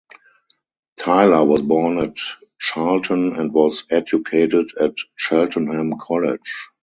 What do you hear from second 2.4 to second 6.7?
Charlton and was educated at Cheltenham College.